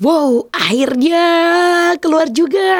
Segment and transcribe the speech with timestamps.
[0.00, 1.28] Wow, akhirnya
[2.00, 2.72] keluar juga.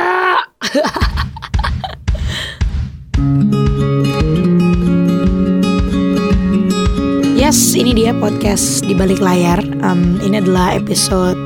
[7.36, 9.60] yes, ini dia podcast di balik layar.
[9.84, 11.36] Um, ini adalah episode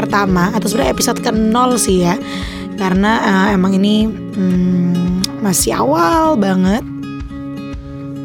[0.00, 2.16] pertama atau sebenarnya episode ke nol sih ya,
[2.80, 6.80] karena uh, emang ini um, masih awal banget.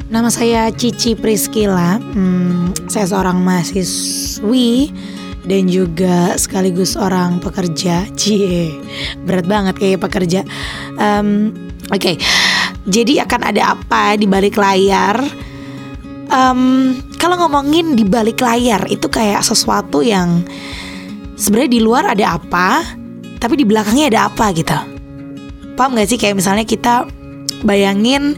[0.08, 2.00] Nama saya Cici Priskila.
[2.16, 4.96] Um, saya seorang mahasiswi
[5.46, 8.09] dan juga sekaligus orang pekerja.
[8.17, 8.73] Cie,
[9.23, 10.41] berat banget kayak pekerja.
[10.98, 11.53] Um,
[11.94, 12.16] Oke, okay.
[12.90, 15.22] jadi akan ada apa di balik layar?
[16.34, 20.41] Um, kalau ngomongin di balik layar itu kayak sesuatu yang
[21.38, 22.81] sebenarnya di luar ada apa,
[23.38, 24.73] tapi di belakangnya ada apa gitu.
[25.77, 27.05] Paham gak sih kayak misalnya kita
[27.62, 28.34] bayangin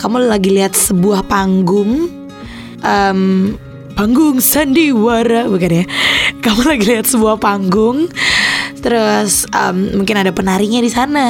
[0.00, 2.08] kamu lagi lihat sebuah panggung
[2.80, 3.20] um,
[3.96, 5.84] panggung sandiwara bukan ya
[6.46, 8.06] kamu lagi lihat sebuah panggung.
[8.78, 11.26] Terus um, mungkin ada penarinya di sana.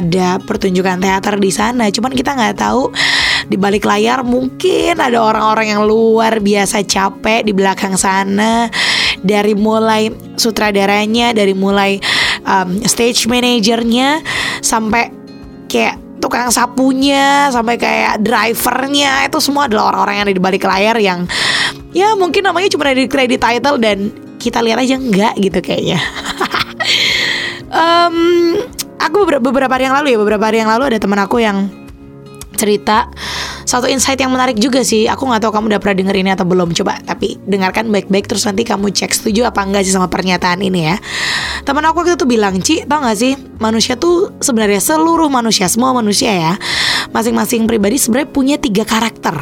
[0.00, 1.92] Ada pertunjukan teater di sana.
[1.92, 2.88] Cuman kita nggak tahu
[3.44, 8.72] di balik layar mungkin ada orang-orang yang luar biasa capek di belakang sana.
[9.20, 10.08] Dari mulai
[10.40, 12.00] sutradaranya dari mulai
[12.48, 14.24] um, stage manajernya
[14.64, 15.12] sampai
[15.68, 19.28] kayak tukang sapunya sampai kayak drivernya.
[19.28, 21.28] Itu semua adalah orang-orang yang ada di balik layar yang
[21.92, 25.98] ya mungkin namanya cuma ada di credit title dan kita lihat aja enggak gitu kayaknya.
[27.74, 28.16] um,
[29.02, 31.68] aku beberapa, hari yang lalu ya beberapa hari yang lalu ada teman aku yang
[32.58, 33.06] cerita
[33.68, 35.06] satu insight yang menarik juga sih.
[35.06, 36.74] Aku nggak tahu kamu udah pernah denger ini atau belum.
[36.74, 40.88] Coba tapi dengarkan baik-baik terus nanti kamu cek setuju apa enggak sih sama pernyataan ini
[40.88, 40.96] ya.
[41.62, 45.92] Teman aku waktu itu bilang Ci tau gak sih manusia tuh sebenarnya seluruh manusia semua
[45.92, 46.52] manusia ya
[47.12, 49.36] masing-masing pribadi sebenarnya punya tiga karakter.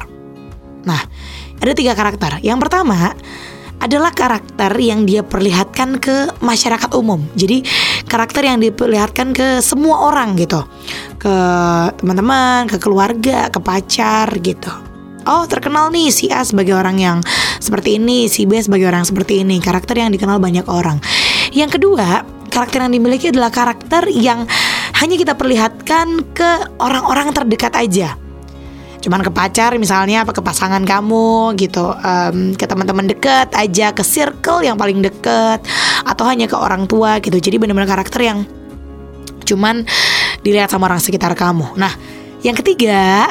[0.84, 1.00] Nah
[1.56, 2.42] ada tiga karakter.
[2.44, 3.14] Yang pertama
[3.86, 7.22] adalah karakter yang dia perlihatkan ke masyarakat umum.
[7.38, 7.62] Jadi
[8.10, 10.66] karakter yang diperlihatkan ke semua orang gitu.
[11.16, 11.34] Ke
[12.02, 14.70] teman-teman, ke keluarga, ke pacar gitu.
[15.26, 17.18] Oh terkenal nih si A sebagai orang yang
[17.58, 19.62] seperti ini, si B sebagai orang seperti ini.
[19.62, 20.98] Karakter yang dikenal banyak orang.
[21.54, 24.46] Yang kedua, karakter yang dimiliki adalah karakter yang
[24.98, 28.25] hanya kita perlihatkan ke orang-orang terdekat aja
[29.06, 31.94] cuman ke pacar misalnya apa ke pasangan kamu gitu.
[32.02, 35.62] Um, ke teman-teman deket aja ke circle yang paling deket
[36.02, 37.38] atau hanya ke orang tua gitu.
[37.38, 38.42] Jadi benar-benar karakter yang
[39.46, 39.86] cuman
[40.42, 41.78] dilihat sama orang sekitar kamu.
[41.78, 41.94] Nah
[42.42, 43.30] yang ketiga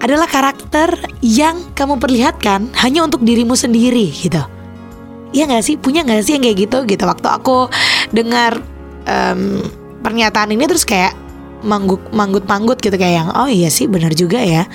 [0.00, 4.40] adalah karakter yang kamu perlihatkan hanya untuk dirimu sendiri gitu.
[5.36, 5.76] Iya gak sih?
[5.76, 7.04] Punya gak sih yang kayak gitu gitu?
[7.04, 7.68] Waktu aku
[8.16, 8.56] dengar
[9.04, 9.60] um,
[10.00, 11.12] pernyataan ini terus kayak
[11.62, 14.66] manggut manggut manggut gitu kayak yang oh iya sih benar juga ya.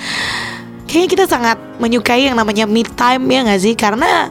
[0.84, 3.74] Kayaknya kita sangat menyukai yang namanya me time ya nggak sih?
[3.74, 4.30] Karena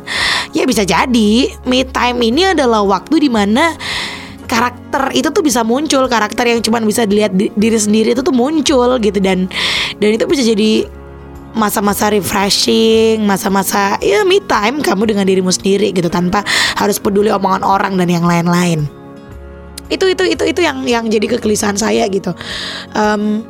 [0.53, 1.31] ya bisa jadi
[1.65, 3.73] me time ini adalah waktu di mana
[4.45, 8.35] karakter itu tuh bisa muncul karakter yang cuma bisa dilihat di, diri sendiri itu tuh
[8.35, 9.49] muncul gitu dan
[9.97, 10.85] dan itu bisa jadi
[11.53, 16.41] masa-masa refreshing, masa-masa ya me time kamu dengan dirimu sendiri gitu tanpa
[16.77, 19.02] harus peduli omongan orang dan yang lain-lain
[19.93, 22.33] itu itu itu itu yang yang jadi kegelisahan saya gitu.
[22.97, 23.45] Um,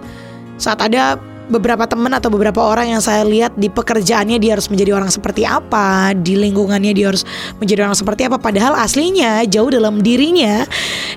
[0.59, 1.17] saat ada
[1.51, 5.43] beberapa teman atau beberapa orang yang saya lihat di pekerjaannya dia harus menjadi orang seperti
[5.43, 7.27] apa di lingkungannya dia harus
[7.59, 10.63] menjadi orang seperti apa padahal aslinya jauh dalam dirinya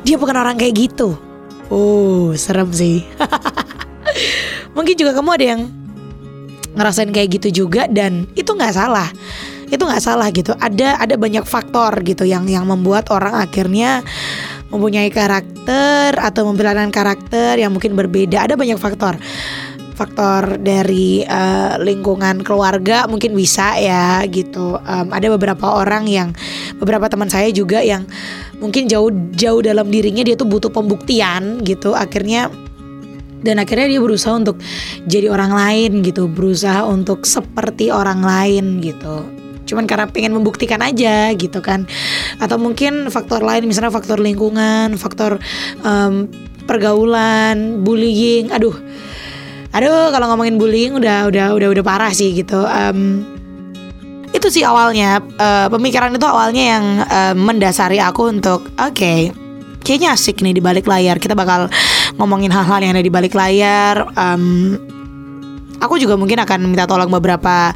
[0.03, 1.15] dia bukan orang kayak gitu.
[1.71, 3.07] Oh serem sih.
[4.77, 5.63] Mungkin juga kamu ada yang
[6.77, 9.09] ngerasain kayak gitu juga dan itu nggak salah.
[9.67, 10.55] Itu nggak salah gitu.
[10.59, 14.07] Ada ada banyak faktor gitu yang yang membuat orang akhirnya
[14.77, 18.45] mempunyai karakter atau memperlihatkan karakter yang mungkin berbeda.
[18.45, 19.17] Ada banyak faktor.
[19.97, 24.77] Faktor dari uh, lingkungan keluarga mungkin bisa ya gitu.
[24.77, 26.37] Um, ada beberapa orang yang
[26.77, 28.05] beberapa teman saya juga yang
[28.61, 31.97] mungkin jauh jauh dalam dirinya dia tuh butuh pembuktian gitu.
[31.97, 32.53] Akhirnya
[33.41, 34.61] dan akhirnya dia berusaha untuk
[35.09, 41.35] jadi orang lain gitu, berusaha untuk seperti orang lain gitu cuman karena pengen membuktikan aja
[41.35, 41.85] gitu kan.
[42.39, 45.43] Atau mungkin faktor lain misalnya faktor lingkungan faktor
[45.83, 46.31] um,
[46.65, 48.55] pergaulan bullying.
[48.55, 48.75] Aduh.
[49.77, 52.65] Aduh kalau ngomongin bullying udah udah udah udah parah sih gitu.
[52.65, 53.27] Um,
[54.33, 55.21] itu sih awalnya.
[55.37, 59.29] Uh, pemikiran itu awalnya yang uh, mendasari aku untuk oke okay,
[59.85, 61.21] kayaknya asik nih di balik layar.
[61.21, 61.69] Kita bakal
[62.17, 64.09] ngomongin hal-hal yang ada di balik layar.
[64.17, 64.77] Um,
[65.81, 67.71] aku juga mungkin akan minta tolong beberapa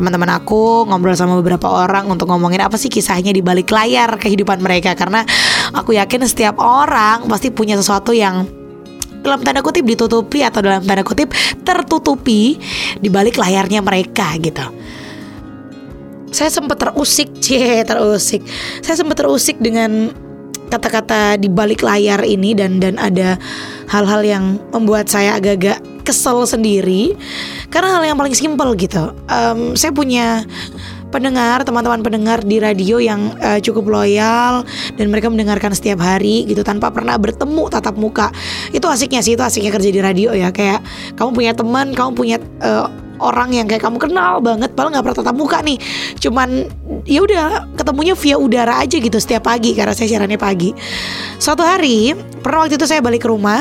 [0.00, 4.64] teman-teman aku ngobrol sama beberapa orang untuk ngomongin apa sih kisahnya di balik layar kehidupan
[4.64, 5.28] mereka karena
[5.76, 8.48] aku yakin setiap orang pasti punya sesuatu yang
[9.20, 11.28] dalam tanda kutip ditutupi atau dalam tanda kutip
[11.60, 12.56] tertutupi
[12.96, 14.64] di balik layarnya mereka gitu.
[16.30, 18.40] saya sempat terusik, cie terusik.
[18.80, 20.14] Saya sempat terusik dengan
[20.70, 23.34] kata-kata di balik layar ini dan dan ada
[23.90, 27.14] hal-hal yang membuat saya agak-agak kesel sendiri
[27.68, 29.12] karena hal yang paling simpel gitu.
[29.28, 30.44] Um, saya punya
[31.10, 34.62] pendengar, teman-teman pendengar di radio yang uh, cukup loyal
[34.94, 38.30] dan mereka mendengarkan setiap hari gitu tanpa pernah bertemu tatap muka.
[38.70, 40.54] Itu asiknya sih, itu asiknya kerja di radio ya.
[40.54, 40.86] Kayak
[41.18, 42.86] kamu punya teman, kamu punya uh,
[43.20, 45.78] orang yang kayak kamu kenal banget padahal nggak pernah tatap muka nih
[46.18, 46.66] cuman
[47.04, 47.44] ya udah
[47.76, 50.72] ketemunya via udara aja gitu setiap pagi karena saya siarannya pagi
[51.36, 53.60] suatu hari pernah waktu itu saya balik ke rumah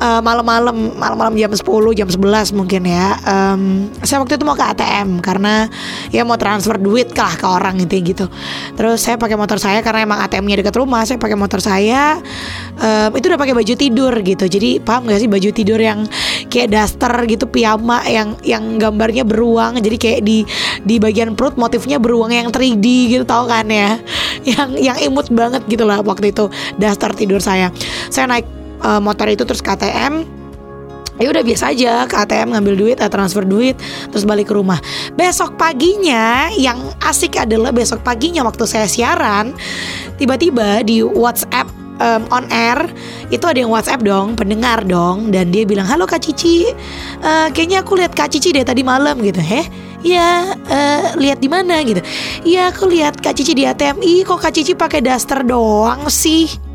[0.00, 1.60] uh, malam-malam malam-malam jam 10
[1.94, 3.14] jam 11 mungkin ya.
[3.22, 5.68] Um, saya waktu itu mau ke ATM karena
[6.10, 8.26] ya mau transfer duit lah ke orang gitu gitu.
[8.74, 12.18] Terus saya pakai motor saya karena emang ATM-nya dekat rumah saya pakai motor saya
[12.80, 14.44] um, itu udah pakai baju tidur gitu.
[14.48, 16.08] Jadi paham gak sih baju tidur yang
[16.48, 20.42] kayak daster gitu piyama yang yang gambarnya beruang jadi kayak di
[20.82, 24.00] di bagian perut motifnya beruang yang 3D gitu tau kan ya?
[24.40, 26.48] Yang yang imut banget gitu lah waktu itu
[26.80, 27.68] daster tidur saya.
[28.08, 30.40] Saya naik uh, motor itu terus ke ATM
[31.20, 32.08] ya udah biasa aja.
[32.08, 33.76] Ke ATM ngambil duit uh, transfer duit
[34.10, 34.80] terus balik ke rumah.
[35.14, 39.52] Besok paginya yang asik adalah besok paginya waktu saya siaran
[40.16, 41.68] tiba-tiba di WhatsApp
[42.00, 42.88] um, on air
[43.28, 46.72] itu ada yang WhatsApp dong pendengar dong dan dia bilang halo Kak Cici.
[47.20, 49.38] Uh, kayaknya aku lihat Kak Cici deh tadi malam gitu.
[49.38, 49.68] Heh?
[50.00, 51.84] Ya uh, lihat di mana?
[51.84, 52.00] Gitu.
[52.48, 56.69] Ya aku lihat Kak Cici di ATM ih kok Kak Cici pakai daster doang sih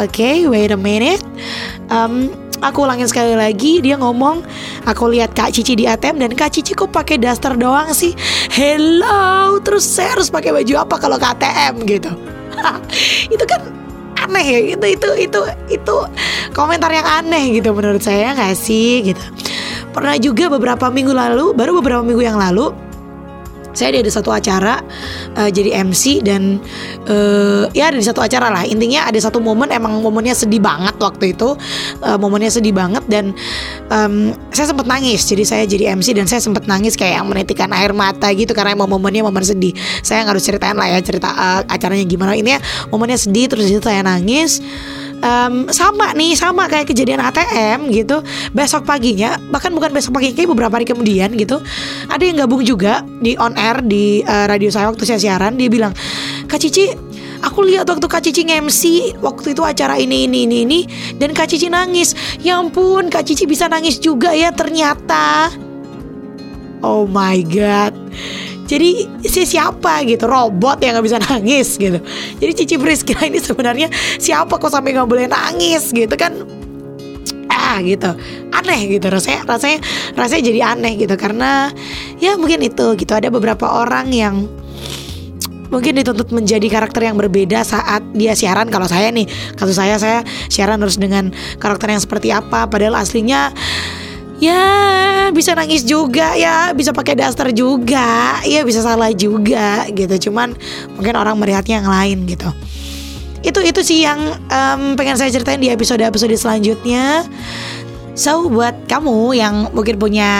[0.00, 1.20] Oke, okay, wait a minute.
[1.92, 2.32] Um,
[2.64, 4.40] aku ulangin sekali lagi dia ngomong
[4.88, 8.16] aku lihat Kak Cici di ATM dan Kak Cici kok pakai daster doang sih.
[8.48, 12.08] Hello terus saya harus pakai baju apa kalau ke ATM gitu.
[13.34, 13.60] Itu kan
[14.22, 15.96] aneh ya itu itu itu itu
[16.54, 19.24] komentar yang aneh gitu menurut saya nggak sih gitu.
[19.92, 22.70] Pernah juga beberapa minggu lalu baru beberapa minggu yang lalu
[23.72, 24.80] saya ada satu acara
[25.36, 26.60] uh, jadi MC dan
[27.08, 28.64] uh, ya ada di satu acara lah.
[28.68, 31.56] Intinya ada satu momen emang momennya sedih banget waktu itu.
[32.04, 33.32] Uh, momennya sedih banget dan
[33.88, 35.24] um, saya sempat nangis.
[35.24, 38.76] Jadi saya jadi MC dan saya sempat nangis kayak yang menitikan air mata gitu karena
[38.76, 39.72] emang momennya momen sedih.
[40.04, 42.36] Saya nggak harus ceritain lah ya cerita uh, acaranya gimana.
[42.36, 42.60] Ini ya
[42.92, 44.60] momennya sedih terus itu saya nangis
[45.22, 48.20] um, sama nih sama kayak kejadian ATM gitu.
[48.52, 51.62] Besok paginya bahkan bukan besok pagi kayak beberapa hari kemudian gitu
[52.10, 55.70] ada yang gabung juga di on air di uh, radio saya waktu saya siaran dia
[55.70, 55.94] bilang
[56.50, 56.92] Kak Cici
[57.42, 58.82] aku lihat waktu Kak Cici nge-MC
[59.22, 60.80] waktu itu acara ini ini ini ini
[61.16, 62.14] dan Kak Cici nangis.
[62.42, 65.50] Ya ampun Kak Cici bisa nangis juga ya ternyata.
[66.82, 67.94] Oh my god
[68.72, 70.24] jadi si siapa gitu?
[70.24, 72.00] Robot yang nggak bisa nangis gitu.
[72.40, 76.32] Jadi Cici Priska ini sebenarnya siapa kok sampai nggak boleh nangis gitu kan?
[77.52, 78.16] Ah gitu.
[78.48, 79.12] Aneh gitu.
[79.12, 79.78] Rasanya rasanya
[80.16, 81.12] rasanya jadi aneh gitu.
[81.20, 81.68] Karena
[82.16, 83.12] ya mungkin itu gitu.
[83.12, 84.48] Ada beberapa orang yang
[85.68, 88.72] mungkin dituntut menjadi karakter yang berbeda saat dia siaran.
[88.72, 91.28] Kalau saya nih kasus saya saya siaran harus dengan
[91.60, 92.64] karakter yang seperti apa.
[92.72, 93.52] Padahal aslinya
[94.42, 98.42] ya bisa nangis juga ya bisa pakai daster juga.
[98.42, 100.28] Ya bisa salah juga gitu.
[100.28, 100.58] Cuman
[100.98, 102.50] mungkin orang melihatnya yang lain gitu.
[103.46, 104.18] Itu itu sih yang
[104.50, 107.22] um, pengen saya ceritain di episode episode selanjutnya.
[108.18, 110.30] So buat kamu yang mungkin punya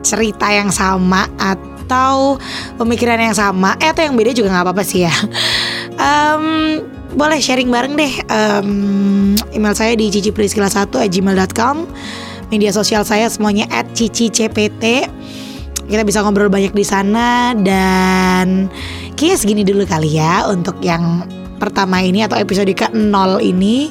[0.00, 2.40] cerita yang sama atau
[2.80, 5.14] pemikiran yang sama eh atau yang beda juga nggak apa-apa sih ya.
[6.00, 6.80] Um,
[7.12, 8.24] boleh sharing bareng deh.
[8.32, 11.76] Um, email saya di cicipriskila1 gmail.com
[12.50, 13.64] media sosial saya semuanya
[13.94, 15.08] @cicicpt.
[15.90, 18.70] Kita bisa ngobrol banyak di sana dan
[19.18, 21.26] kayaknya segini dulu kali ya untuk yang
[21.58, 23.90] pertama ini atau episode ke-0 ini.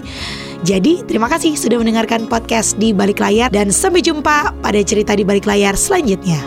[0.64, 5.24] Jadi terima kasih sudah mendengarkan podcast di balik layar dan sampai jumpa pada cerita di
[5.24, 6.40] balik layar selanjutnya.